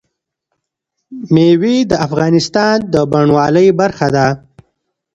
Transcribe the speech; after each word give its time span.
مېوې 1.33 1.75
د 1.91 1.93
افغانستان 2.07 2.77
د 2.93 2.95
بڼوالۍ 3.11 3.67
برخه 3.79 4.07
ده. 4.15 4.27